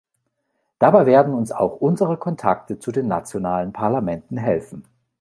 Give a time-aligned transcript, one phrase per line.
[0.79, 4.83] Dabei werden uns auch unsere Kontakte zu den nationalen Parlamenten helfen.